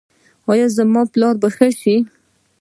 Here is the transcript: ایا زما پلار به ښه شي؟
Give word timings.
ایا 0.51 0.67
زما 0.77 1.01
پلار 1.13 1.35
به 1.41 1.49
ښه 1.55 1.69
شي؟ 1.81 1.95